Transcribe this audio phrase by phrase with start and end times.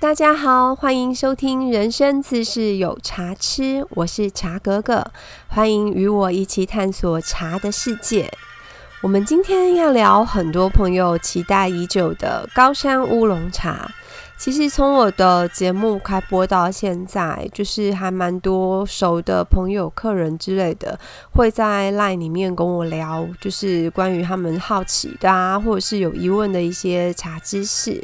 [0.00, 5.04] 大家好，欢迎收听《人生自是有茶吃》，我是茶格格，
[5.48, 8.32] 欢迎与我一起探索茶的世界。
[9.02, 13.90] 我们今天要聊很多朋友期待已久的高山乌龙茶。
[14.38, 20.98] 其实从我的节目开播到现在，就是还蛮多熟的朋友、客人之类的，
[21.32, 28.02] 会在 LINE 里面跟我聊，就是关于他们好奇的啊，或者是有疑问的一些茶知识。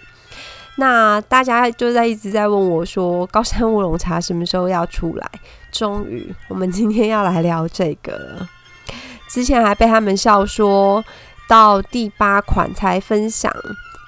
[0.78, 5.30] 那大家就在一直在问我说，高山乌龙茶什么时候要出来？
[5.72, 8.48] 终于，我们今天要来聊这个了。
[9.28, 11.04] 之前还被他们笑说，
[11.48, 13.52] 到第八款才分享，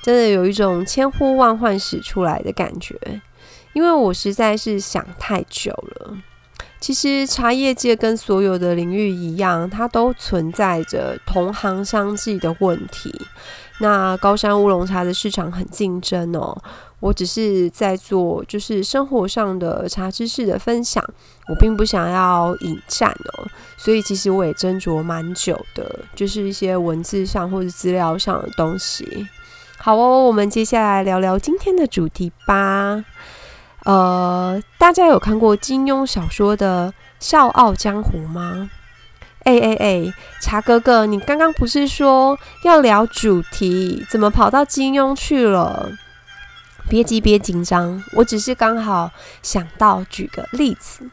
[0.02, 2.96] 真的有一种千呼万唤始出来的感觉。
[3.72, 6.16] 因为我实在是想太久了。
[6.80, 13.12] 其实茶叶界跟所有的领域一样，它都存在着同行相忌的问题。
[13.80, 16.56] 那高山乌龙茶的市场很竞争哦，
[17.00, 21.05] 我只是在做就是生活上的茶知识的分享，
[21.48, 29.28] 我并不想要引战哦，所以其实我也斟酌蛮久的，就是一些文字上或者资料上的东西。
[29.77, 33.05] 好哦，我们接下来聊聊今天的主题吧。
[33.84, 38.69] 呃，大家有看过金庸小说的《笑傲江湖》吗？
[39.48, 45.90] 哎哎哎，茶哥哥，你刚刚不是说要聊主题，怎么跑到金庸去了？
[46.86, 49.10] 别急，别紧张，我只是刚好
[49.42, 51.08] 想到举个例子。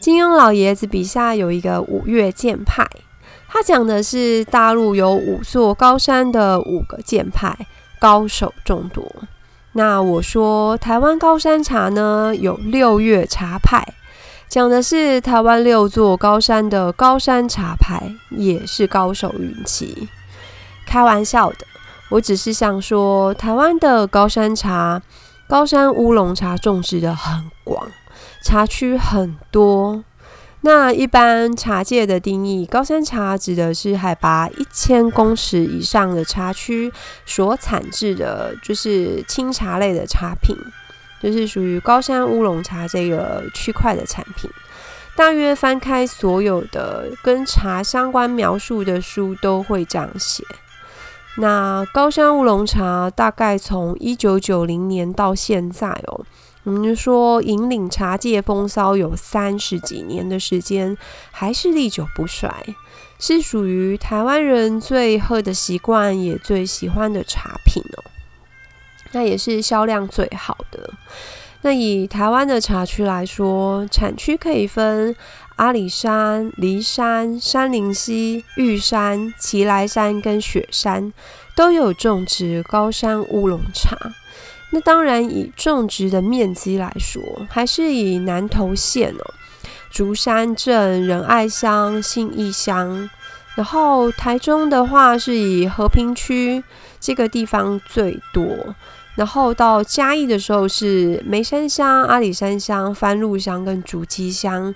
[0.00, 2.86] 金庸老爷子笔下有一个五岳剑派，
[3.48, 7.56] 他讲的是大陆有五座高山的五个剑派，
[7.98, 9.10] 高手众多。
[9.72, 13.82] 那我说台湾高山茶呢，有六岳茶派。
[14.52, 20.06] 讲的是台湾六座高山的高山茶牌，也是高手云集。
[20.86, 21.66] 开玩笑的，
[22.10, 25.00] 我只是想说，台湾的高山茶、
[25.48, 27.90] 高山乌龙茶种植的很广，
[28.44, 30.04] 茶区很多。
[30.60, 36.92] 那一般茶界的定义，高山茶指的是海拔一千公尺以上的茶区
[37.24, 40.54] 所产制的，就是青茶类的茶品。
[41.22, 44.50] 就是属于高山乌龙茶这个区块的产品，
[45.14, 50.44] 大约翻开所有的跟茶相关描述的书都会这样写。
[51.36, 56.26] 那高山乌龙茶大概从一九九零年到现在哦，
[56.64, 60.94] 我们就说引领茶界风骚有三十几年的时间，
[61.30, 62.52] 还是历久不衰，
[63.18, 68.04] 是属于台湾人最喝的习惯也最喜欢的茶品哦。
[69.12, 70.90] 那也是销量最好的。
[71.62, 75.14] 那以台湾的茶区来说，产区可以分
[75.56, 81.12] 阿里山、梨山、山林溪、玉山、奇来山跟雪山，
[81.54, 83.96] 都有种植高山乌龙茶。
[84.70, 89.34] 那当然，以种植的面积来说，还是以南投县哦，
[89.90, 93.08] 竹山镇仁爱乡、信义乡，
[93.54, 96.64] 然后台中的话是以和平区
[96.98, 98.74] 这个地方最多。
[99.14, 104.74] 然后到嘉义的时候是梅山乡、阿里山乡、番路乡跟竹溪乡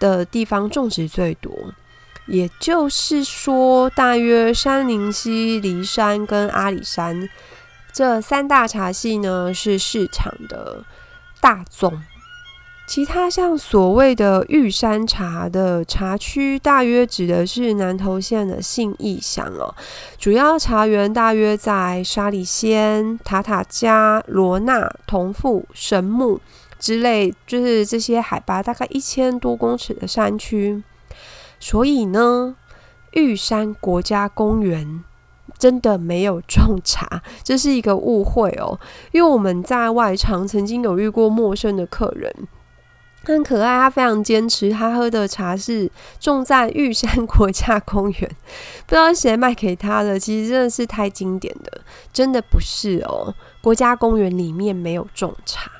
[0.00, 1.52] 的地方种植最多，
[2.26, 7.28] 也就是说，大约山林溪、梨山跟阿里山
[7.92, 10.84] 这三大茶系呢是市场的
[11.40, 12.02] 大宗。
[12.88, 19.74] 其他像所谓的玉山茶的茶区，大约指的是南投县的信义乡哦。
[20.16, 26.40] 主要茶园大约在沙里仙、塔塔加、罗纳、同富、神木
[26.78, 30.82] 之类，就是这些海拔大概一千多公尺的山区。
[31.60, 32.56] 所以呢，
[33.10, 35.04] 玉山国家公园
[35.58, 38.80] 真的没有种茶，这是一个误会哦。
[39.12, 42.34] 因为我们在外场曾经有遇过陌生的客人。
[43.34, 48.36] 很可爱，他非常坚持，他喝的茶是种在玉山国家公园，
[48.86, 50.18] 不知道谁卖给他的。
[50.18, 53.34] 其实真的是太经典的，真的不是哦。
[53.60, 55.70] 国家公园里面没有种茶。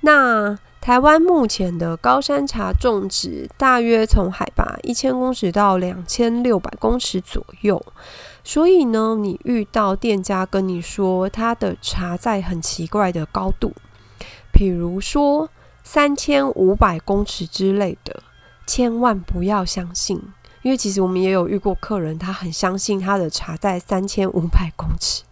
[0.00, 7.84] 那台湾目前的高山茶种植，大约从海拔一千公尺到两千六百公尺左右。
[8.42, 13.74] 所以呢，你遇到店家跟你说他的茶在很奇怪的高度，
[14.50, 15.50] 比如说。
[15.82, 18.22] 三千五百公尺之类的，
[18.66, 20.20] 千万不要相信，
[20.62, 25.24] 因为其实我们也有遇过客人，他很相信他的茶在三千五百公尺。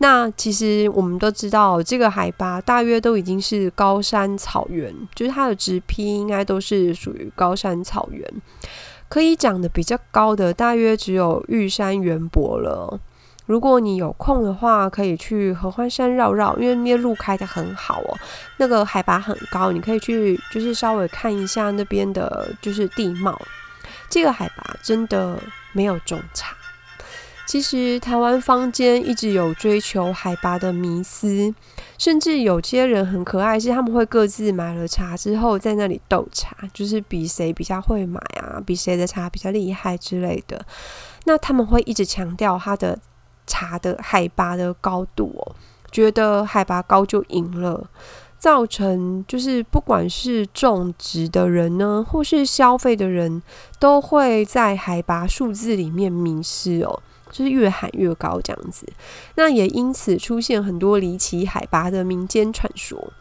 [0.00, 8.24] 那其实我们都知道，这个海拔大约都已经是高山草原，就是它的植批应该都是属于高山草原，
[9.08, 13.00] 可以长得比较高的，大约只有玉山圆柏了。
[13.48, 18.14] 如果你有空的话，可以去合欢山绕绕，因为那边路开的很好哦。
[18.58, 23.40] 那个海拔很高，你可以去，就是稍微看一下那边的，就是地貌。
[24.10, 25.42] 这个海拔真的
[25.72, 26.54] 没有种茶。
[27.46, 31.54] 其实台湾坊间一直有追求海拔的迷思，
[31.96, 40.62] 甚至有些人很可爱，是他们会各自买了茶之后在那里斗茶，就是比谁比较会买啊，比谁的茶比较厉害之类的。
[41.24, 42.98] 那他们会一直强调他的
[43.48, 45.56] 茶的海拔的高度哦，
[45.90, 47.90] 觉得海拔高就赢了，
[48.38, 53.42] 造成就是不管是种植的人呢，或是消费的人
[53.80, 57.02] 都会在海拔数字里面迷失哦。
[57.30, 58.88] 就是越喊越高这样子，
[59.34, 63.12] 那也因此出现很多离奇海拔的民间传说。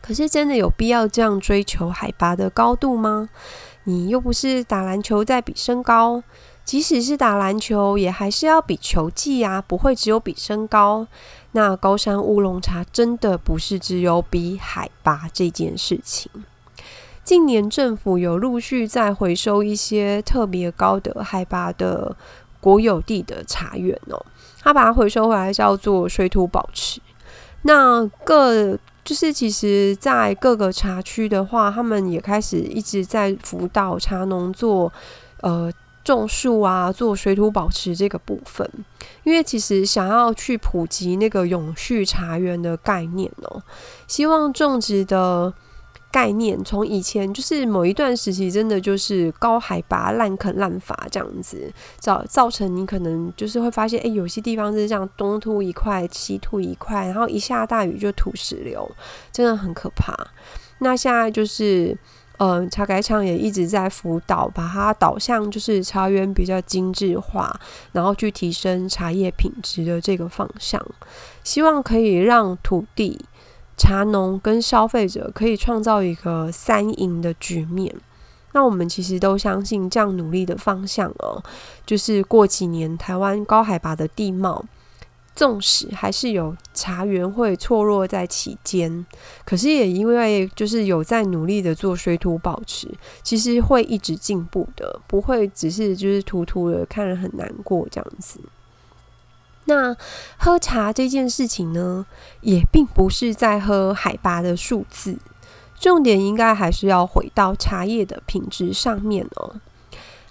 [0.00, 3.28] 可是真的有必要这样追求海拔的高度吗？
[3.82, 6.22] 你又不是打篮球在比身高，
[6.66, 11.06] 即使是打篮球，也还是要比球技啊，不会只有比身高。
[11.52, 16.30] 那高山乌龙茶真的不是只有比海拔这件事情。
[17.24, 22.14] 近年政府有陆续在回收一些特别高的海拔的。
[22.58, 24.20] 国有地的茶园哦，
[24.60, 27.00] 他把它回收回来叫做水土保持。
[27.62, 34.92] 那各就是其实，在各个茶区的话，他们也开始一直在辅导茶农做
[35.42, 35.72] 呃
[36.14, 38.70] 种树啊，做水土保持这个部分。
[39.24, 43.62] 因为其实想要去普及那个永续茶园的概念哦，
[44.06, 45.52] 希望种植的。
[46.08, 58.90] 概念从以前就是某一段时期，真的就是高海拔滥垦滥伐这样子，造造成你可能就是会发现，哎，有些地方是这样东突一块，西突一块，然后一下大雨就土石流，
[59.30, 60.16] 真的很可怕。
[60.78, 61.94] 那现在就是，
[62.38, 67.58] 嗯，茶改厂也一直在辅导，把它导向就是茶园比较精致化，
[67.92, 70.84] 然后去提升茶叶品质的这个方向，
[71.42, 73.24] 希望可以让土地。
[73.78, 77.94] 茶农跟消费者可以创造一个三赢的局面。
[78.52, 81.42] 那我们其实都相信这样努力的方向哦，
[81.84, 84.64] 就是过几年台湾高海拔的地貌，
[85.36, 89.04] 纵使还是有茶园会错落在其间，
[89.44, 92.88] 可是也因为就是有在努力的做水土保持，
[93.22, 98.40] 其实会一直进步的，不会只是就是突突的看人很难过这样子。
[99.66, 99.94] 那
[100.38, 102.06] 喝茶这件事情呢，
[102.40, 105.18] 也并不是在喝海拔的数字，
[105.78, 109.56] 重点应该还是要回到茶叶的品质上面哦。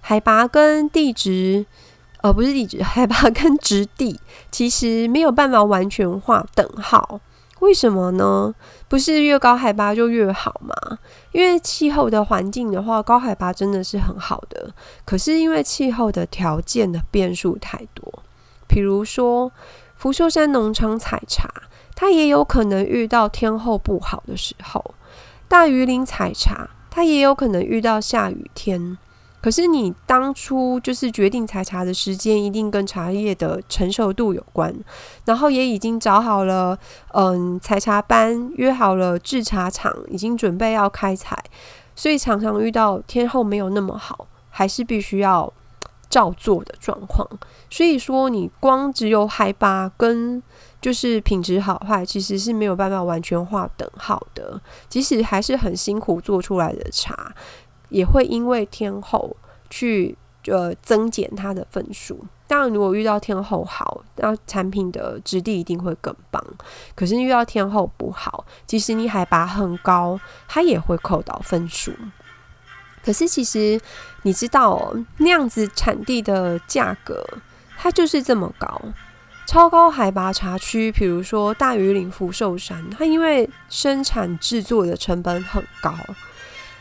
[0.02, 1.66] 海拔跟地质，
[2.26, 4.20] 呃，不是地质， 海拔跟质地
[4.50, 7.22] 其实没有办法完全画等号。
[7.60, 8.52] 为什么呢？
[8.88, 10.74] 不是越高海拔就越好吗？
[11.32, 14.74] 因为气候的环境的话，高海拔真的是很好的，
[15.06, 18.12] 可是因为气候的条件的变数太多。
[18.68, 19.52] 比如说，
[19.96, 21.48] 福寿山农场采茶，
[21.96, 24.82] 它也有可能遇到天候不好的时候；
[25.48, 28.98] 大榆林采茶，它也有可能遇到下雨天。
[29.46, 34.74] 可是你当初就是决定采茶的时间，一定跟茶叶的成熟度有关，
[35.26, 36.76] 然后也已经找好了，
[37.14, 41.38] 嗯，采茶班约好了制茶厂，已经准备要开采，
[41.96, 45.54] 所以常常遇到天候没有那么好，还是必须要。
[46.08, 47.28] 照做的状况，
[47.70, 50.42] 所以说你光只有海拔跟
[50.80, 54.62] 就是品质好坏，其实是没有办法完全画等号的。
[54.88, 57.34] 即使还是很辛苦做出来的茶，
[57.90, 59.36] 也会因为天候
[59.70, 62.26] 去呃增减它的分数。
[62.48, 66.44] 当然，如果遇到天候好，那产品的质地一定会更棒。
[66.94, 71.92] 可是遇到天候不好，即使你海拔很高，它也会扣到分数。
[73.04, 73.80] 可是其实
[74.22, 77.26] 你知道，那样子产地的价格，
[77.78, 78.80] 它就是这么高。
[79.48, 85.96] 超高海拔茶区，比如说大榆岭福寿山，它因为生产制作的成本很高，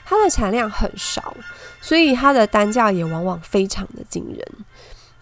[0.04, 1.34] 它的产量很少，
[1.80, 4.46] 所以它的单价也往往非常的惊人。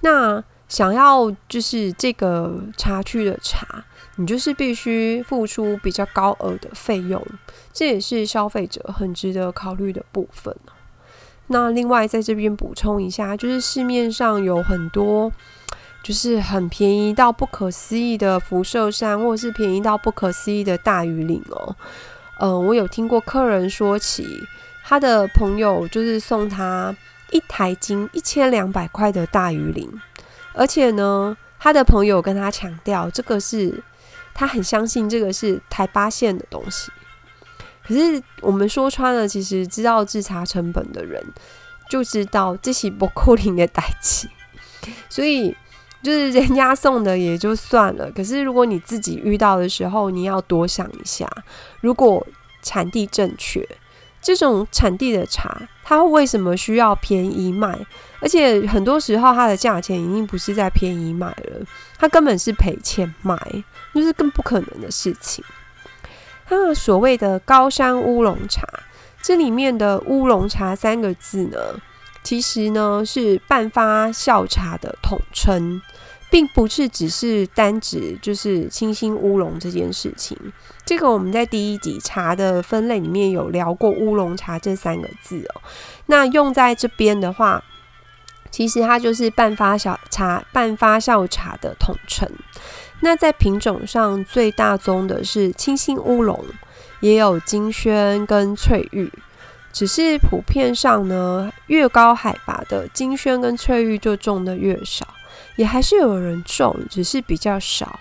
[0.00, 3.84] 那想要就是这个茶区的茶，
[4.16, 7.24] 你就是必须付出比较高额的费用，
[7.72, 10.54] 这也是消费者很值得考虑的部分。
[11.48, 15.30] 那另外在这边补充一下，就是市面上有很多，
[16.02, 21.76] 就是很便宜到不可思议的福寿山，或者是便宜到不可思议的大雨岭哦。
[22.40, 24.42] 嗯，我有听过客人说起，
[24.92, 26.94] 他的朋友就是送他
[27.30, 29.90] 一台金一千两百块的大鱼鳞，
[30.52, 33.82] 而且呢，他的朋友跟他强调，这个是
[34.34, 36.92] 他很相信这个是台八线的东西。
[37.82, 41.24] 可是我们说穿了，其实知道制茶成本的人
[41.88, 44.28] 就知道这是不扣零的代际，
[45.08, 45.56] 所以
[46.02, 51.26] 就是人家送的也就算了，可是如果你自己遇到的时候，你要多想一下，
[51.80, 52.26] 如果
[52.60, 53.66] 产地正确，
[54.22, 57.76] 这种产地的茶，它为什么需要便宜卖？
[58.20, 61.66] 而且很多时候它的价钱已经不是在便宜卖了，
[61.98, 63.36] 它根本是赔钱卖，
[63.92, 65.44] 就是更不可能的事情。
[66.48, 68.64] 那所谓的高山乌龙茶，
[69.20, 71.58] 这里面的乌龙茶三个字呢？
[72.22, 75.82] 其实呢，是半发酵茶的统称，
[76.32, 80.34] 并不是只是单指就是清新乌龙这件事情。
[80.82, 85.60] 这个我们在第一集茶的分类里面有聊过乌龙茶这三个字哦。
[86.06, 87.62] 那用在这边的话，
[88.50, 92.26] 其实它就是半发酵茶、半发酵茶的统称。
[93.00, 96.42] 那在品种上最大宗的是清新乌龙，
[97.00, 99.12] 也有金萱跟翠玉。
[99.70, 105.06] 只是普遍上呢，越高海拔的金萱跟翠玉就种的越少，
[105.56, 108.00] 也还是有人种，只是比较少。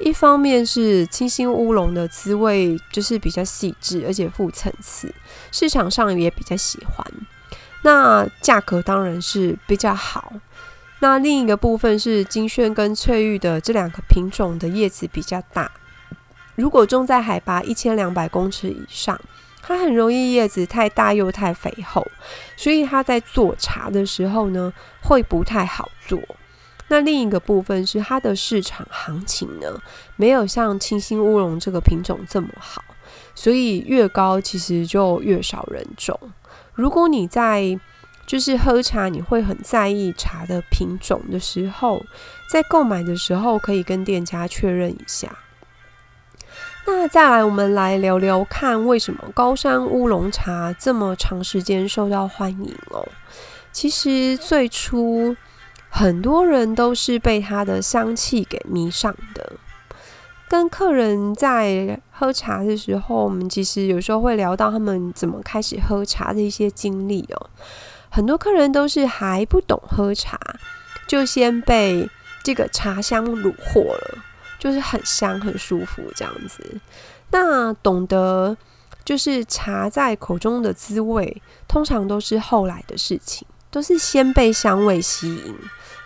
[0.00, 5.14] 一方面是清新乌龙的滋味就是比较细致，而且富层次，
[5.50, 7.06] 市场上也比较喜欢。
[7.82, 10.32] 那价格当然是比较好。
[11.00, 15.70] 那另一个部分是金萱跟翠玉的这两个品种的叶子比较大，
[16.54, 19.20] 如果种在海拔一千两百公尺以上。
[19.64, 22.04] 它很容易叶子太大又太肥厚，
[22.56, 26.18] 所以它在做茶的时候呢，会不太好做。
[26.92, 29.80] 那另一个部分是它的市场行情呢，
[30.16, 32.84] 没有像清新乌龙这个品种这么好，
[33.34, 36.20] 所以越高其实就越少人种。
[36.74, 37.80] 如果你在
[38.26, 42.04] 就是喝茶，你会很在意茶的品种的时候，
[42.50, 45.34] 在购买的时候可以跟店家确认一下。
[46.86, 53.08] 那再来，我们来聊聊看，为什么高山乌龙茶这么长时间受到欢迎哦？
[53.72, 55.34] 其实最初
[55.92, 59.52] 很多人都是被它的香气给迷上的。
[60.48, 67.50] 跟客人在喝茶的时候，我们其实有时候会聊到他们怎么开始喝茶的一些经历哦。
[68.10, 70.40] 很多客人都是还不懂喝茶，
[71.06, 72.08] 就先被
[72.42, 74.18] 这个茶香虏获了。
[74.58, 76.80] 就是很香很舒服这样子，
[77.32, 78.56] 那懂得
[79.04, 85.52] 就是茶在口中的滋味，通常都是后来的事情，都是先被香味吸引，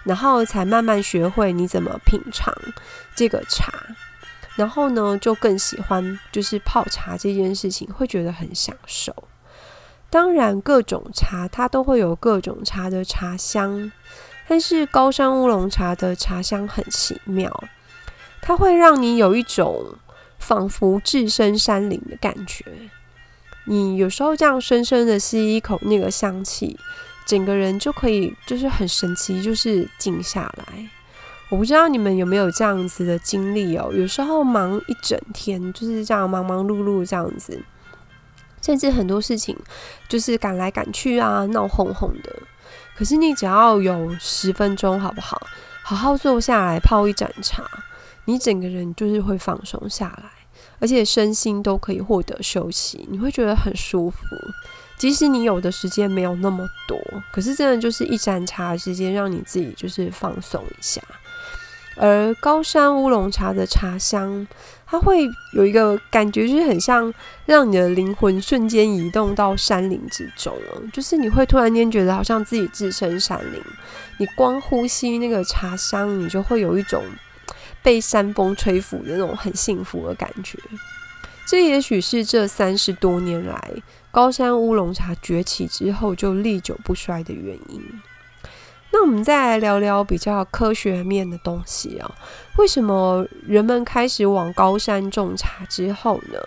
[0.07, 2.55] 然后才慢慢学会你怎么品尝
[3.17, 3.73] 这个茶，
[4.55, 9.13] 然后呢就更喜欢就是泡茶这件事情，会觉得很享受。
[10.09, 13.91] 当然各种茶它都会有各种茶的茶香，
[14.47, 17.65] 但是高山乌龙茶的茶香很奇妙。
[18.41, 19.97] 它会让你有一种
[20.39, 22.65] 仿佛置身山林的感觉。
[23.65, 26.79] 你有时候这样深深的吸一口那个香气，
[27.27, 30.89] 整个人就可以就是很神奇，就是静下来。
[31.49, 33.93] 我不知道你们有没有这样子的经历哦？
[33.93, 37.63] 有时候忙一整天，就是这样忙忙碌碌这样子，
[38.63, 39.57] 甚至很多事情
[40.09, 42.35] 就是赶来赶去啊，闹哄哄的。
[42.97, 45.41] 可是你只要有十分钟，好不好？
[45.83, 47.63] 好好坐下来泡一盏茶。
[48.25, 50.31] 你整个人就是会放松下来，
[50.81, 54.19] 而且身心都可以获得休息，你会觉得很舒服。
[54.97, 56.99] 即使你有的时间没有那么多，
[57.33, 61.01] 可是真的就是一盏茶的时间，让你自己就是放松一下。
[61.97, 64.47] 而高山乌龙茶的茶香，
[64.87, 67.13] 它会有一个感觉，就是很像
[67.47, 73.63] 让你的灵魂瞬间移动到山林之中了，就是你会突然间觉得好像自己置身山林，
[74.19, 77.03] 你光呼吸那个茶香，你就会有一种。
[77.83, 80.59] 被山风吹拂的那种很幸福的感觉，
[81.47, 83.71] 这也许是这三十多年来
[84.17, 87.83] 高山乌龙茶崛起之后就历久不衰的原因。
[88.91, 92.11] 那我们再来聊聊比较科学面的东西啊，
[92.57, 96.39] 为什么人们开始往高山种茶之后呢，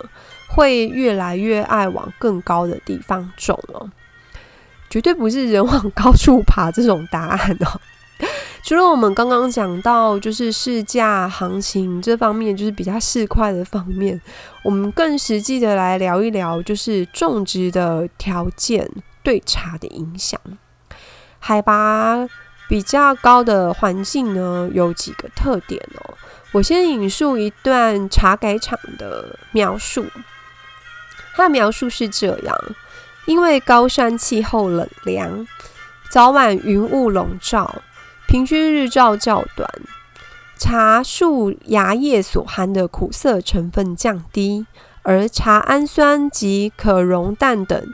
[0.47, 3.87] 会越来越爱往更高的地方种哦？
[4.89, 7.79] 绝对不是人往高处爬这种答案哦。
[8.61, 14.19] 除了我们刚刚讲到，就是市价行情这方面，就是比较市侩的方面，
[14.63, 18.87] 我们更实际的来聊一聊，就是种植的条件
[19.23, 20.39] 对茶的影响。
[21.39, 22.27] 海拔
[22.67, 26.13] 比较高的环境呢，有几个特点哦。
[26.51, 30.05] 我先引述一段茶改厂的描述，
[31.33, 32.55] 它的描述是这样：
[33.25, 35.47] 因为高山气候冷凉，
[36.11, 37.81] 早晚云雾笼罩。
[38.29, 39.67] 平均日照较短，
[40.55, 44.67] 茶树芽叶所含的苦涩成分降低，
[45.01, 47.91] 而茶氨酸及可溶氮等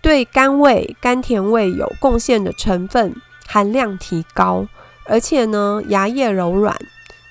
[0.00, 3.14] 对甘味、甘甜味有贡献的成分
[3.46, 4.66] 含量提高，
[5.04, 6.74] 而且呢，芽叶柔软，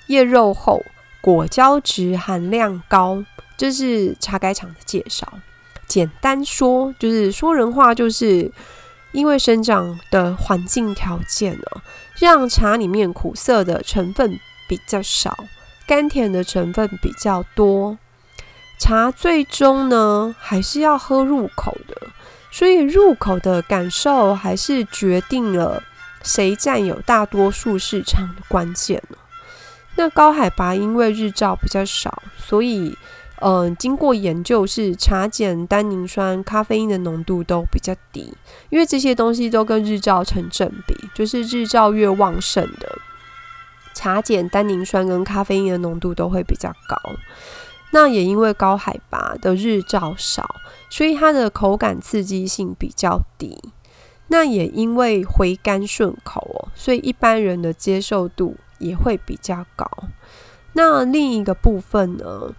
[0.06, 0.80] 叶肉厚，
[1.20, 3.24] 果胶质含量高。
[3.56, 5.26] 这是茶改厂的介绍。
[5.88, 8.52] 简单说，就是说人话，就是
[9.10, 11.82] 因为生长的环境条件呢，
[12.18, 15.36] 让茶里面苦涩的成分比较少，
[15.86, 17.98] 甘甜的成分比较多。
[18.78, 22.08] 茶最终呢，还是要喝入口的，
[22.50, 25.82] 所以入口的感受还是决定了
[26.22, 29.02] 谁占有大多数市场的关键。
[29.96, 32.96] 那高海拔因为日照比较少，所以。
[33.48, 38.36] 嗯，经过研究是茶碱、单宁酸、咖啡因的浓度都比较低，
[38.70, 42.98] 因为这些东西都跟日照成正比，就是日照越旺盛的
[43.94, 47.00] 茶碱、单宁酸跟咖啡因的浓度都会比较高。
[47.92, 50.56] 那也因为高海拔的日照少，
[50.90, 53.62] 所以它的口感刺激性比较低。
[54.26, 59.88] 那也因为回甘顺口哦，所以一般人的接受度也会比较高。
[60.72, 62.52] 那另一个部分呢？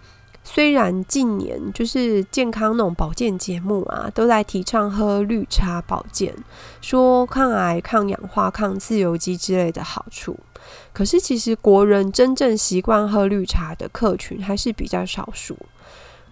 [0.50, 6.34] 虽然近年就是健康那种保健节目啊，都在提倡喝绿茶保健，
[6.80, 10.40] 说抗癌、抗氧化、抗自由基之类的好处，
[10.94, 15.54] 可是其实国人真正习惯喝绿茶的客群还是比较少数。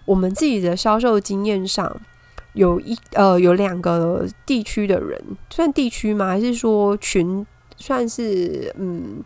[0.03, 1.95] 我们自己的销售经验上，
[2.53, 5.21] 有一呃有两个地区的人，
[5.51, 6.29] 算地区吗？
[6.29, 7.45] 还是说群？
[7.79, 9.23] 算是嗯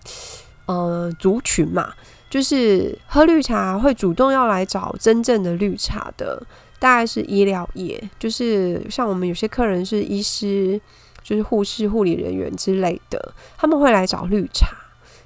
[0.66, 1.94] 呃族群嘛？
[2.32, 6.42] 就是喝绿茶会主动要来找真正的绿茶的，
[6.80, 10.80] 大概是医疗业，就是像我们有些客人是医师，
[11.22, 14.70] 就是护士、护理人员之类的，他们会来找绿茶。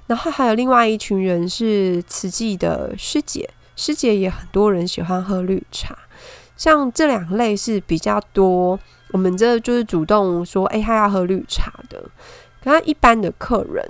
[0.08, 5.96] 然后还有另外一群人是慈济的师姐，师姐也很多人喜欢喝绿茶。
[6.56, 8.76] 像这两类是比较多，
[9.12, 12.02] 我们这就是主动说，哎，他要喝绿茶的。
[12.64, 13.88] 可一般的客人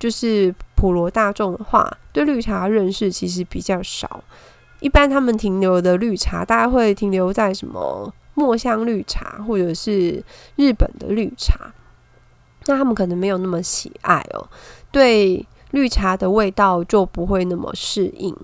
[0.00, 0.52] 就是。
[0.80, 4.24] 普罗大众的话，对绿茶认识其实比较少。
[4.78, 10.24] 一般他们停留的绿茶，大概会停留在什么墨香绿茶，或者是
[10.56, 11.70] 日本的绿茶。
[12.64, 14.48] 那他们可能没有那么喜爱哦，
[14.90, 18.34] 对绿茶的味道就不会那么适应，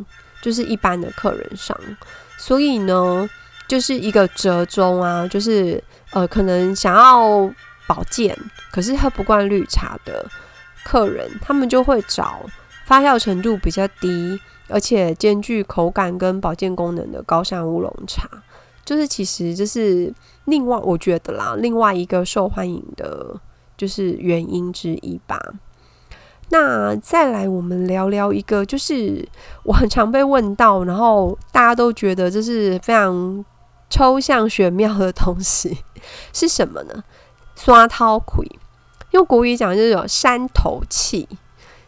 [0.43, 1.75] 就是一般的客人上。
[2.37, 3.27] 所以呢，
[3.67, 7.51] 就是一个折中啊，就是呃，可能想要
[7.87, 8.37] 保健，
[8.71, 10.31] 可是喝不惯绿茶的。
[10.87, 12.41] 客人他们就会找
[12.85, 18.29] 发酵程度比较低，而且兼具口感跟保健功能的高山乌龙茶，
[18.85, 23.35] 就是其实这是另外我觉得啦，另外一个受欢迎的，
[23.77, 25.37] 就是原因之一吧。
[26.51, 29.29] 那再来我们聊聊一个，就是
[29.65, 33.45] 我很常被问到，然后大家都觉得这是非常
[33.91, 35.79] 抽象玄妙的东西，
[36.33, 37.03] 是什么呢？
[37.57, 38.47] 刷涛葵。
[39.17, 41.27] 用国语讲就是有山头气，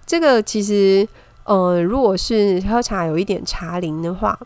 [0.07, 1.07] 这个其实，
[1.45, 4.39] 呃，如果是喝茶有一点茶龄的话，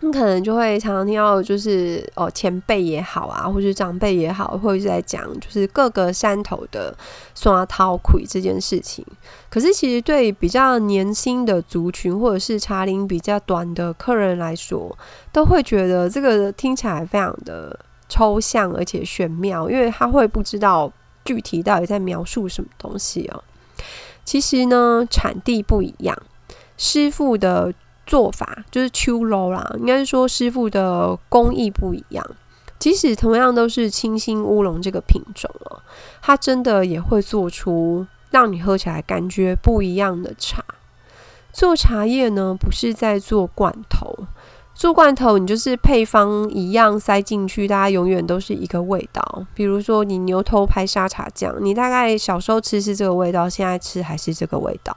[0.00, 6.94] 你可能就会常常听到，就是哦，前辈也好啊，或者长辈也好，或者在讲，就是各个山头的
[7.34, 9.02] 刷涛葵这件事情。
[9.48, 14.94] 可是其实对比较年轻的族群，或者是茶龄比较短的客人来说，
[15.32, 20.92] 都会觉得这个听起来非常的抽象而且玄妙，因为他会不知道。
[21.24, 23.42] 具体到底在描述什么东西哦？
[24.24, 26.16] 其实呢，产地不一样，
[26.76, 27.72] 师傅的
[28.06, 32.24] 做法就是秋楼啦，应该是说师傅的工艺不一样。
[32.78, 35.80] 即使同样都是清新乌龙这个品种哦，
[36.20, 40.62] 它真的也会做出让你喝起来感觉不一样的茶。
[41.52, 44.26] 做茶叶呢，不是在做罐头。
[44.74, 49.46] 做罐头，你就是配方一样塞进去，大家永远都是一个味道。
[49.54, 54.94] 比如说，你牛头牌沙茶酱，你大概小时候吃是这个味道，现在吃还是这个味道。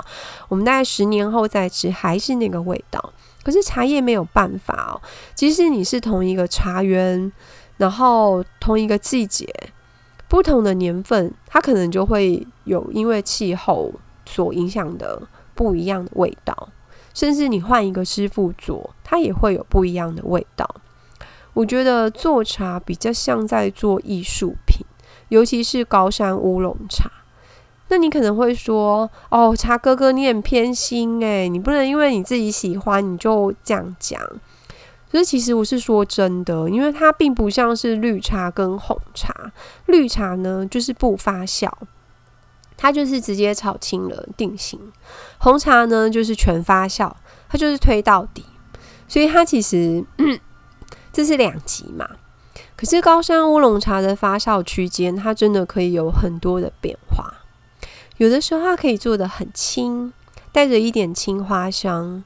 [0.50, 3.14] 我们大概十年后再吃还是那个味道。
[3.44, 5.02] 可是茶叶没有办法哦，
[5.36, 7.32] 即使你是同一个茶园，
[7.78, 9.48] 然后同一个季节，
[10.28, 13.94] 不同的年份，它可能就会有因为气候
[14.26, 15.22] 所影响的
[15.54, 16.68] 不一样的味道。
[17.18, 20.70] 甚至你换一个师傅做，它也会有不一样的味道。
[21.56, 24.86] 我觉得做茶比较像在做艺术品，
[25.30, 27.10] 尤其是高山乌龙茶。
[27.88, 34.22] 那你可能会说：“哦，茶哥哥，你很偏心诶，你不能因为你自己喜欢你就这样讲。”
[35.12, 39.34] 可是其实我是说真的，因为它并不像是绿茶跟红茶。
[39.88, 41.68] 绿茶呢，就是不发酵。
[42.80, 44.80] 它就是直接炒青了定型，
[45.38, 47.12] 红茶呢就是全发酵，
[47.50, 48.44] 它就是推到底，
[49.08, 50.04] 所以它其实
[51.14, 52.08] 这是两级嘛。
[52.76, 57.34] 可是高山乌龙茶的发酵区间，它真的可以有很多的变化。
[58.18, 60.14] 有的时候它可以做的很轻，
[60.52, 62.24] 带着一点青花香，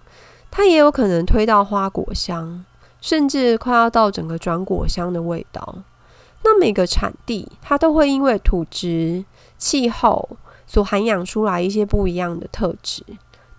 [0.50, 2.66] 它也有可能推到花果香，
[3.00, 5.84] 甚至快要到整个转果香的味道。
[6.44, 9.24] 那每个产地它都会因为土质、
[9.58, 10.38] 气候
[10.72, 13.04] 所涵养出来一些不一样的特质。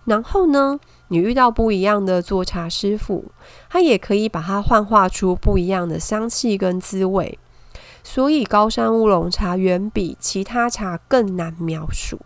[0.05, 3.25] 然后呢，你遇到不一样的做茶师傅，
[3.69, 7.37] 他也可以把它幻化出不一样的香气跟滋味。
[8.03, 12.19] 所以高山乌龙茶远比其他茶更难描述，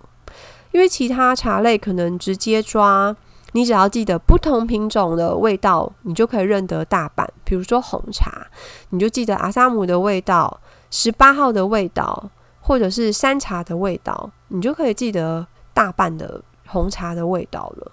[0.71, 3.13] 因为其他茶类可能直接抓，
[3.51, 7.29] 你只要记得不同品种的味道，你就可以认得大半。
[7.43, 8.47] 比如说红茶，
[8.91, 17.91] 你就记得阿萨姆的味道、十八号的味道，或者是山茶的味道，你就可以记得大半的红茶的味道了。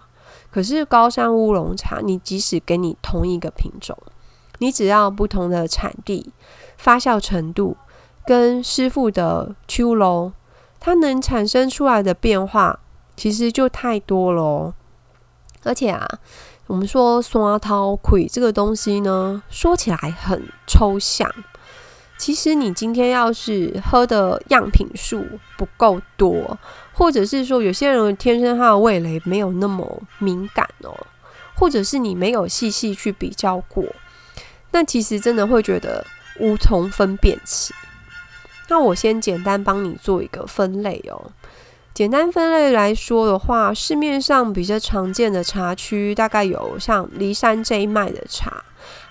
[0.51, 3.97] 可是高山乌龙茶，你即使给你同一个品种，
[4.59, 6.33] 你只要不同的产地。
[6.77, 7.77] 发酵程度
[8.27, 10.33] 跟师傅的秋楼，
[10.79, 12.81] 它能产生出来的变化
[13.17, 14.75] 其实就太多了。
[15.63, 16.07] 而且啊，
[16.67, 21.31] 我们说刷涛葵这个东西呢，说起来很抽象。
[22.17, 26.59] 其实你今天要是喝的样品数不够多，
[26.93, 30.95] 或者是说有些人天生他的味蕾没有那么敏感哦，
[31.55, 33.85] 或者是你没有细细去比较过，
[34.71, 36.05] 那其实真的会觉得。
[36.41, 37.73] 无从分辨起。
[38.69, 41.31] 那我先简单帮你做一个分类哦。
[41.95, 48.65] 简单分类来说的话，市面上比较常见的茶区，大概有像骊山这一脉的茶，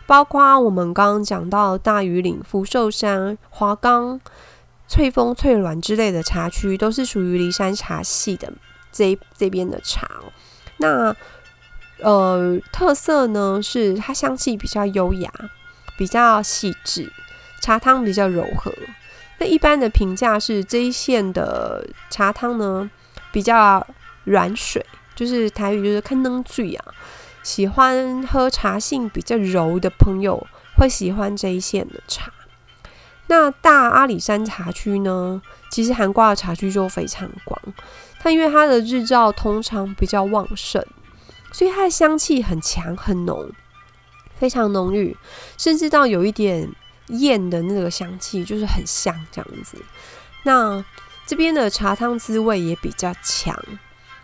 [0.05, 4.19] 包括我们刚刚讲到大屿岭、福寿山、华冈、
[4.87, 8.51] 翠峰、翠峦之类的茶区，都是属于骊山茶系的
[8.91, 10.09] 这这边的茶。
[10.77, 11.15] 那
[11.99, 15.31] 呃，特色呢是它香气比较优雅。
[15.95, 17.07] 比较细致，
[17.61, 18.73] 茶汤比较柔和。
[19.37, 22.89] 那一般的评价是这一线的茶汤呢
[23.31, 23.85] 比较
[24.23, 26.85] 软水，就是台语就是看能醉啊。
[27.43, 32.31] 喜欢喝茶性比较柔的朋友会喜欢这一线的茶。
[33.27, 37.59] 那大阿里山茶区呢，其实含挂的茶区就非常广。
[38.19, 40.83] 它因为它的日照通常比较旺盛，
[41.51, 43.51] 所以它的香气很强很浓。
[44.35, 45.15] 非常浓郁，
[45.57, 46.69] 甚至到有一点
[47.07, 49.77] 艳的那个香气，就是很香这样子。
[50.43, 50.83] 那
[51.25, 53.57] 这边的茶汤滋味也比较强，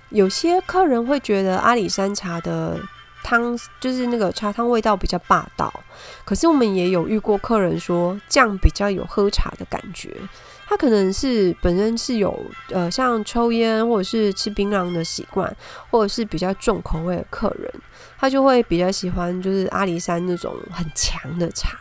[0.10, 2.82] 有些客人会觉得阿里山茶的
[3.23, 5.71] 汤就是那个茶汤味道比较霸道，
[6.25, 10.15] 可是我们也有遇过客人说这样比较有喝茶的感觉。
[10.67, 15.55] 他可能是本身是有呃像抽烟或者是吃槟榔的习惯，
[15.89, 17.73] 或者是比较重口味的客人。
[18.19, 21.77] 他就会比较喜欢就是阿里山那种很强的茶。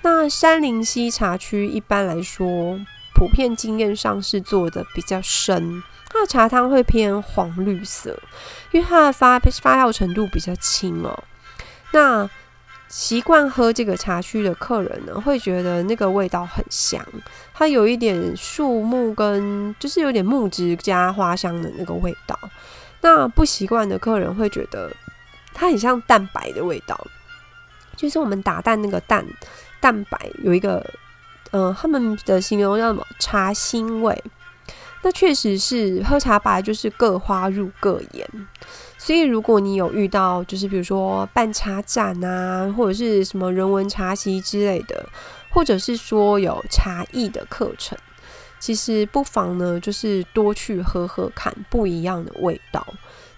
[0.00, 2.80] 那山林溪茶区一般来说，
[3.22, 8.18] 普遍经验上是做的比较深，它的茶汤会偏黄绿色，
[8.72, 11.16] 因为它的发发酵程度比较轻哦。
[11.92, 12.28] 那
[12.88, 17.00] 习惯喝这个茶区的客人呢，会觉得那个味道很香，
[17.54, 22.36] 它有一点树木跟就是有点木质加花香的那个味道。
[23.02, 24.90] 那不习惯的客人会觉得。
[25.54, 26.98] 它很像蛋白的味道，
[27.94, 29.22] 就是我们打蛋那个蛋
[29.80, 30.82] 蛋白有一个，
[31.52, 34.22] 呃，他们的形容叫什么茶腥味。
[35.04, 38.24] 那确实是喝茶白就是各花入各眼，
[38.96, 45.04] 所以如果你有遇到就是比如说办茶展啊，或者是什么人文茶席之类的，
[45.50, 47.98] 或者是说有茶艺的课程，
[48.60, 52.86] 其实不妨呢就是多去喝喝看不一样的味道。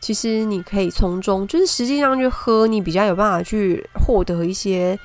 [0.01, 4.99] 其实你可以从中，就是实际上去喝，你比较有办法去获得一些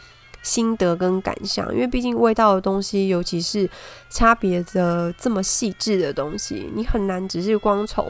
[0.49, 1.71] 心得跟感想。
[1.73, 3.69] 因为毕竟味道的东西，尤其是
[4.09, 8.05] 差别的这么细致的东西，你很难只是光从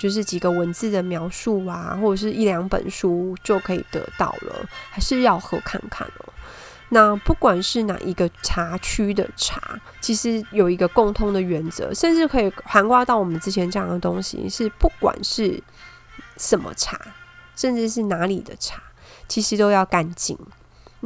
[0.00, 6.32] 就是几个文字的描述啊，或者是一两本书就可以得到了，还是要喝看看哦。
[6.88, 15.62] 那不管是哪一个茶区的茶，其实有一个共通的原则，甚至可以涵盖到我们之前讲的东西，是不管是。
[16.36, 17.00] 什么茶，
[17.54, 18.82] 甚至是哪里的茶，
[19.28, 20.36] 其实都要干净。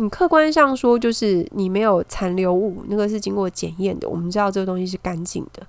[0.00, 5.61] 你客观上说，就是你没有残留物，那个是经过检验的，我们知道这个东西是干净的。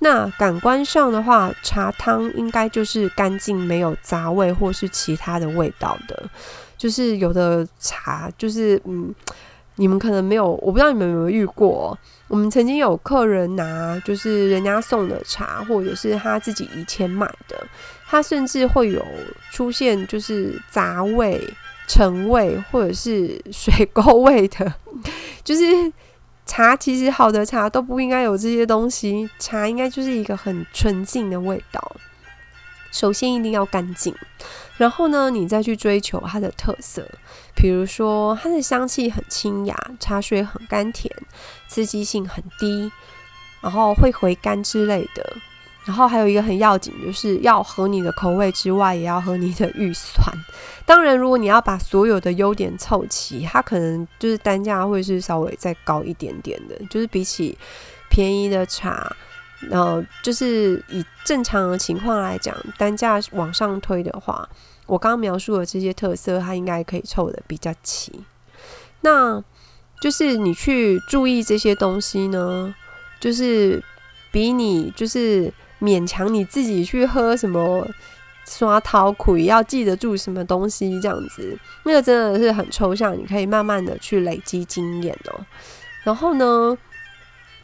[0.00, 6.22] 那感官上的话，茶汤应该就是干净，没有杂味或是其他的味道的。
[6.76, 9.14] 就是有的茶，就是嗯，
[9.76, 11.98] 你们可能没有，我不知道你们有没有遇过。
[12.28, 17.56] 我们曾经有客人拿，就是人家送的茶，或者是他自己以前买的。
[18.06, 19.02] 他甚至会有
[19.50, 21.42] 出现，就是杂味、
[21.92, 24.72] 陈味或者是水沟味的，
[25.42, 25.92] 就是
[26.46, 31.96] 茶其实好的茶都不应该有这些东西，茶应该就是一个很纯净的味道。
[32.92, 34.14] 首先一定要干净，
[34.76, 37.04] 然后呢，你再去追求它的特色，
[37.56, 41.12] 比如说它的香气很清雅，茶水很甘甜，
[41.66, 42.92] 刺激性很低，
[43.60, 45.36] 然后会回甘之类的。
[45.84, 50.20] 然后还有一个很要紧，就是要合你的口味之外，也要合你的预算。
[50.84, 57.56] 当然，如果你要把所有的优点凑齐，它可能就是单价会是稍微再高一点点的，就是比起
[58.08, 59.14] 便宜的茶。
[59.70, 64.48] 呃，就是以正常的情况来讲，单价往上推的话，
[64.86, 68.24] 我刚刚描述的这些特色，它应该可以凑的比较齐。
[69.02, 69.42] 那
[70.00, 72.74] 就是你去注意这些东西呢，
[73.20, 73.84] 就是
[74.32, 77.88] 比你就是勉强你自己去喝什么
[78.46, 85.40] 刷陶苦，要记得住什么东西这样子，那个真的是很抽象，你可以慢慢的去累积经验哦。
[86.04, 86.76] 然后呢？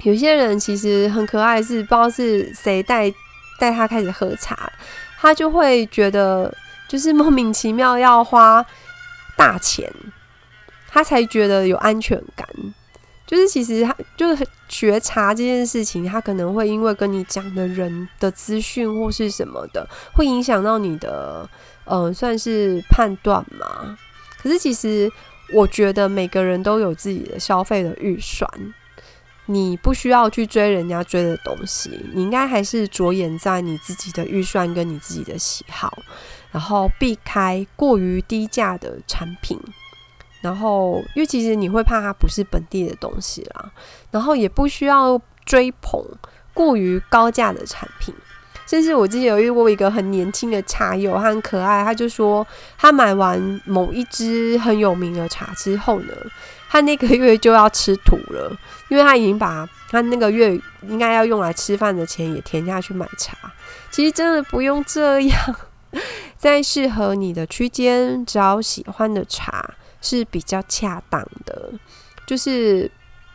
[0.02, 3.10] 有些人其实很可爱，是不知道是谁带
[3.58, 4.70] 带他开始喝茶，
[5.18, 6.54] 他就会觉得
[6.86, 8.64] 就是莫名其妙要花
[9.38, 9.90] 大钱，
[10.86, 12.46] 他才觉得有安全感。
[13.26, 21.48] 就是其实他就是觉察这件事情，他可能会因为跟你讲的人的资讯或是什么的，会影响到你的
[21.84, 23.98] 嗯，算是判断嘛。
[24.38, 25.10] 可是其实
[25.52, 28.48] 我觉得每个人都有自己的消费的预算。
[29.48, 35.96] 你不需要去追人家追的东西，你应该还是着眼在你自己的预算跟你自己的喜好，
[36.50, 39.56] 然后避开过于低价的产品，
[40.46, 43.68] 然后因为其实你会怕它不是本地的东西啦，
[44.12, 46.00] 然后也不需要追捧
[46.54, 48.14] 过于高价的产品。
[48.64, 52.46] 甚至我之前有遇过一个很年轻的茶友，他很可爱，他就说
[52.78, 56.12] 他买完某一支很有名的茶之后呢。
[56.68, 58.54] 他那个月就要吃土了，
[58.88, 63.36] 因为他已经把他那个月应该要用来吃饭的钱也填下去买茶。
[63.90, 65.56] 其实真的不用这样，
[66.36, 69.74] 在适合你的区间找喜欢的茶
[70.06, 71.72] 是比较恰当的。
[72.26, 72.90] 就是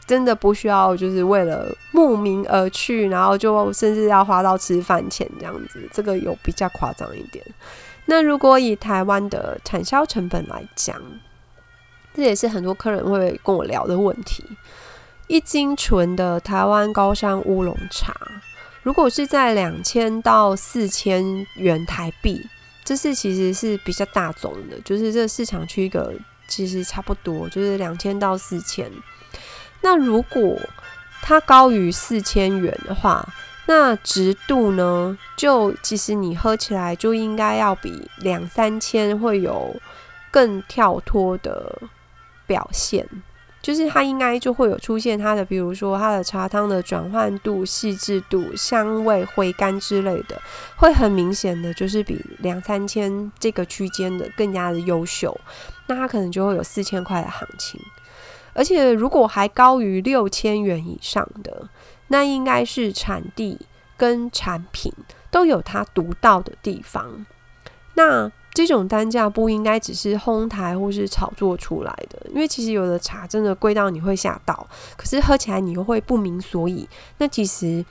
[0.05, 7.45] 真的不需要，就是为了慕名而去，然后就甚至要花到吃饭钱这样子，这个有比较夸张一点。
[8.05, 10.95] 那如果以台湾的产销成本来讲，
[12.13, 14.43] 这也是很多客人会跟我聊的问题。
[15.27, 18.13] 一斤纯的台湾高山乌龙茶，
[18.83, 21.23] 如果是在两千到四千
[21.55, 22.45] 元台币，
[22.83, 26.13] 这是其实是比较大众的，就是这市场区一个
[26.51, 28.91] 其实差不多，就是两千到四千。
[29.81, 30.59] 那如果
[31.21, 33.25] 它高于四千元的话，
[33.65, 39.75] 那值度呢，就其实你喝起来就应该要比两三千会有
[40.29, 41.81] 更跳脱的。
[42.47, 43.07] 表现
[43.61, 50.41] 就是它应该就会有出现它的，比如说它的茶汤的转换度、细致度、香味、回甘之类的，
[50.75, 55.39] 会很明显的就是比两三千这个区间的更加的优秀。
[55.91, 57.77] 那它可能就会有四千块的行情，
[58.53, 61.67] 而且如果还高于六千元以上的，
[62.07, 63.59] 那应该是产地
[63.97, 64.93] 跟产品
[65.29, 67.25] 都有它独到的地方。
[67.95, 76.87] 那这种单价不应该只是哄抬或是炒作出来的，因为其实有的茶真的贵到你会吓到，可是喝起来你又会不明所以。
[77.17, 77.85] 那其实，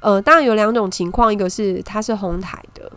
[0.00, 2.90] 呃，当然有两种情况，一个是它是哄抬的，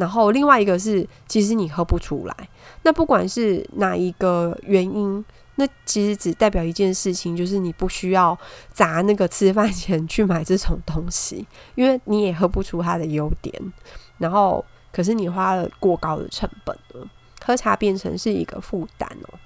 [0.00, 2.48] 然后另外一个是其实你喝不出来。
[2.82, 8.36] 那不管是哪一个原因，那其实只代表一件事情，就是你不需要
[8.72, 13.72] 砸那个吃饭钱去买这种东西， 因为你也喝不出它的优点，
[14.18, 14.64] 然后。
[14.92, 17.06] 可是你花了过高的成本了，
[17.46, 19.38] 喝茶变成是一个负担哦。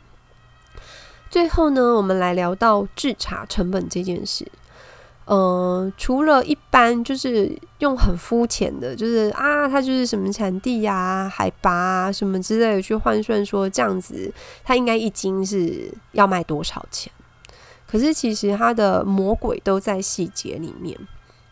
[1.29, 4.51] 最后呢，我们来聊到制茶成本这件事。
[5.27, 14.31] 嗯，除了一般就是用很肤浅的，就是啊，它就是什么产地呀、海拔啊什么之类的去换算，说这样子
[14.63, 17.11] 它应该一斤是要卖多少钱？
[17.87, 20.99] 可是其实它的魔鬼都在细节里面。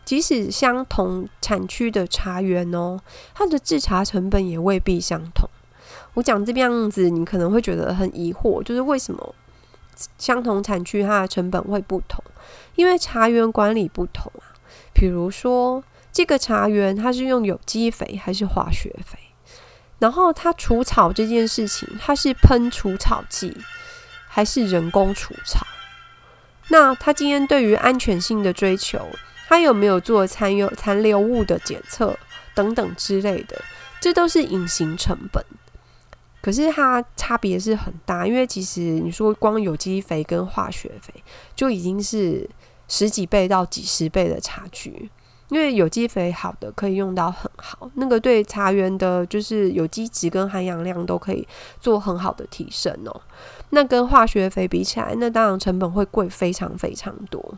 [0.05, 2.99] 即使相同产区的茶园哦，
[3.33, 5.49] 它的制茶成本也未必相同。
[6.13, 9.33] 我讲这个样子，你可能会觉得很疑惑，就是为什么
[10.17, 12.21] 相同产区它的成本会不同？
[12.75, 14.53] 因为茶园管理不同啊。
[14.93, 19.17] 比如说，这个茶园它是用有机肥还是化学肥？
[19.99, 23.57] 然后它除草这件事情，它是喷除草剂
[24.27, 25.65] 还是人工除草？
[26.69, 29.07] 那它今天对于安全性的追求？
[29.45, 32.17] 他有没有做残留残留物的检测
[32.55, 33.61] 等等之类的？
[33.99, 35.45] 这都是隐形成本。
[36.43, 41.11] 可是它差别是很大，因为其实你说光有机肥跟化学肥
[41.55, 42.47] 就已经是
[42.87, 45.09] 十几倍到几十倍的差距。
[45.49, 51.47] 因为有机肥好的可以用到很好，那个对茶园的就是有机质跟含氧量都可以
[51.79, 53.21] 做很好的提升哦。
[53.69, 57.53] 那跟化学肥比起来，那当然成本会贵非常非常多。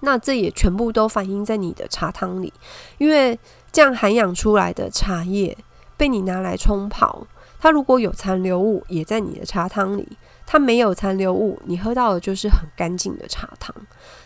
[0.00, 2.50] 那这也全部都反映在你的茶汤里，
[2.96, 3.38] 因为
[3.70, 5.54] 这样含养出来的茶叶
[5.98, 7.26] 被你拿来冲泡，
[7.64, 10.06] 它如果有残留物也在你的茶汤里，
[10.44, 13.74] 它没有残留物，你喝到的就是很干净的茶汤。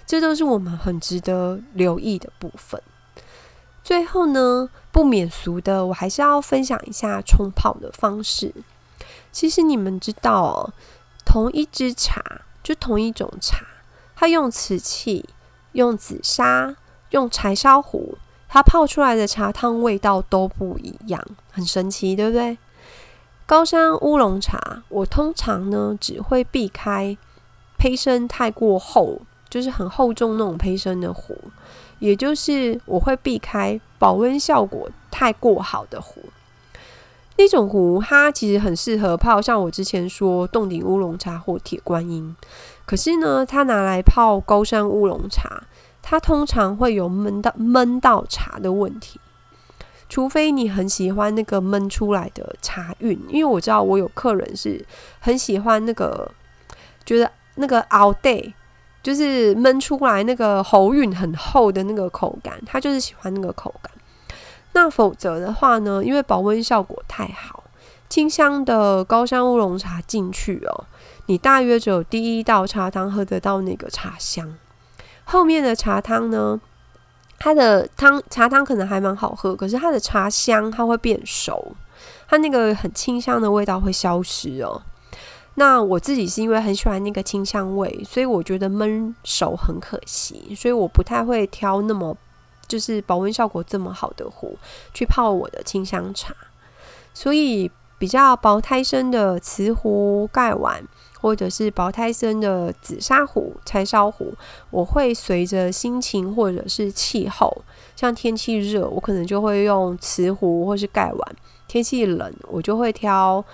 [0.05, 2.83] 这都是我们很值得留意的部分。
[3.85, 8.53] 最后呢，不免俗的，我还是要分享一下冲泡的方式。
[9.31, 10.73] 其实你们知道哦，
[11.25, 12.21] 同一支茶，
[12.65, 13.65] 就同一种茶，
[14.17, 15.25] 它用瓷器、
[15.75, 16.75] 用紫砂、
[17.11, 22.59] 用柴烧壶，它泡出来的茶汤味道都不一样，很神奇，对不对？
[23.49, 27.17] 高山乌龙茶，我通常呢只会避开
[27.79, 29.23] 胚身太过厚。
[29.49, 31.35] 就是很厚重那种胚身的壶，
[32.01, 36.23] 也就是我会避开保温效果太过好的壶。
[37.39, 42.37] 那种壶它其实很适合泡，像我之前说洞顶乌龙茶或铁观音。
[42.85, 45.63] 可是呢，它拿来泡高山乌龙茶，
[46.03, 49.19] 它通常会有闷到闷到茶的问题。
[50.09, 54.85] 除非你很喜欢那个闷出来的茶韵，因为我知道我有客人是
[55.21, 56.31] 很喜欢那个，
[57.05, 58.53] 觉得那个 all day。
[59.01, 63.91] 就是焖出来那个喉韵很厚的那个口感，他就是喜欢那个口感。
[64.73, 67.63] 那否则的话呢，因为保温效果太好，
[68.09, 70.85] 清香的高山乌龙茶进去哦，
[71.27, 74.57] 你大约只有第一道茶汤喝得到那个茶香，
[75.25, 76.61] 后面的茶汤呢，
[77.39, 81.73] 它的汤茶汤可能还蛮好喝，可是它的茶香它会变熟，
[82.29, 84.83] 它那个很清香的味道会消失哦。
[85.55, 92.17] 那我自己是因为很喜欢那个清香味，所以我觉得焖熟很可惜，所以我不太会挑那么
[92.67, 94.57] 就是保温效果这么好的壶
[94.95, 96.35] 去泡我的清香茶。
[97.13, 100.81] 所以比较薄胎生的瓷壶、盖碗，
[101.21, 104.33] 或者是薄胎生的紫砂壶、柴烧壶，
[104.71, 107.63] 我会随着心情或者是气候，
[107.97, 111.33] 像天气热，我可能就会用瓷壶或是盖碗；
[111.67, 113.45] 天气冷，我就会挑。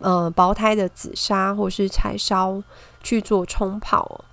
[0.00, 2.60] 呃，薄胎的紫砂或是柴烧
[3.02, 4.24] 去做冲泡，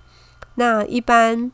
[0.56, 1.50] 那一般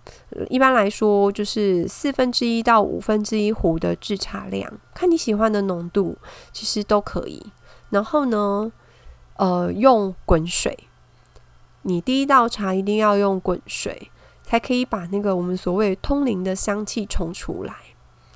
[0.48, 6.16] 一般来说就是四分之一到五分之一壶的制茶量，看你喜欢的浓度，
[6.52, 7.52] 其实都可以。
[7.90, 8.72] 然后呢，
[9.36, 10.76] 呃，用滚水，
[11.88, 14.10] 你第一道茶一定要用滚水，
[14.44, 17.74] 才可以把那个我们所谓通灵的香气冲出来。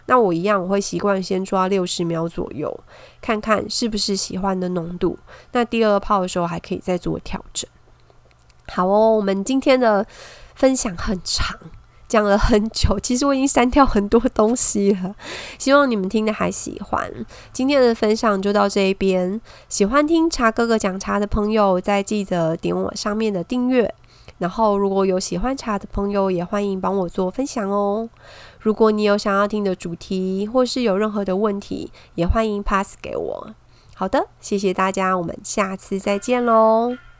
[0.07, 2.81] 那我一样，我会习惯先抓六十秒左右，
[3.21, 5.19] 看看是不是喜欢的浓度。
[5.53, 7.71] 那第二泡的时候还可以再做调整。
[8.69, 10.07] 好哦，我们今天的
[10.55, 11.59] 分享很长，
[12.13, 15.15] 讲了很久，其实我已经删掉很多东西了。
[15.59, 17.11] 希望你们听的还喜欢。
[17.55, 19.41] 今天的分享就到这一边。
[19.71, 23.95] 喜欢听茶哥哥讲茶的朋友，再记得点我上面的订阅。
[24.37, 28.11] 然后，如果有喜欢茶的朋友，也欢迎帮我做分享哦。
[28.61, 33.55] 如果你有想要听的主题，或是有任何的问题，也欢迎 pass 给我。
[33.95, 37.12] 好的，谢谢大家，我们下次再见喽。